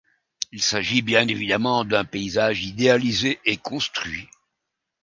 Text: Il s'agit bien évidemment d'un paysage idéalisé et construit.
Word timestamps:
Il 0.51 0.63
s'agit 0.63 1.03
bien 1.03 1.27
évidemment 1.27 1.85
d'un 1.85 2.05
paysage 2.05 2.65
idéalisé 2.65 3.39
et 3.45 3.57
construit. 3.57 4.27